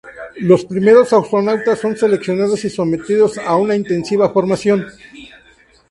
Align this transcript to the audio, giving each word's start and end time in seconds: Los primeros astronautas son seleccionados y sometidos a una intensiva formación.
Los 0.39 0.65
primeros 0.65 1.13
astronautas 1.13 1.77
son 1.77 1.95
seleccionados 1.95 2.65
y 2.65 2.71
sometidos 2.71 3.37
a 3.37 3.55
una 3.55 3.75
intensiva 3.75 4.31
formación. 4.31 4.87